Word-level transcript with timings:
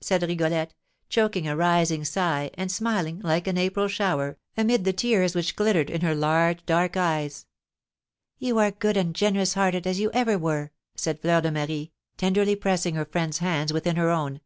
said 0.00 0.22
Rigolette, 0.22 0.74
choking 1.08 1.48
a 1.48 1.56
rising 1.56 2.04
sigh, 2.04 2.52
and 2.54 2.70
smiling, 2.70 3.18
like 3.24 3.48
an 3.48 3.58
April 3.58 3.88
shower, 3.88 4.38
amid 4.56 4.84
the 4.84 4.92
tears 4.92 5.34
which 5.34 5.56
glittered 5.56 5.90
in 5.90 6.02
her 6.02 6.14
large 6.14 6.64
dark 6.66 6.96
eyes. 6.96 7.46
"You 8.38 8.58
are 8.58 8.70
good 8.70 8.96
and 8.96 9.12
generous 9.12 9.54
hearted, 9.54 9.84
as 9.88 9.98
you 9.98 10.12
ever 10.14 10.38
were!" 10.38 10.70
said 10.94 11.18
Fleur 11.20 11.40
de 11.40 11.50
Marie, 11.50 11.90
tenderly 12.16 12.54
pressing 12.54 12.94
her 12.94 13.04
friend's 13.04 13.38
hands 13.38 13.72
within 13.72 13.96
her 13.96 14.10
own. 14.10 14.40